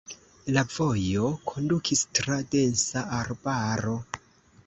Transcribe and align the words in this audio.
La 0.53 0.61
vojo 0.75 1.27
kondukis 1.51 2.01
tra 2.19 2.39
densa 2.55 3.05
arbaro. 3.21 3.95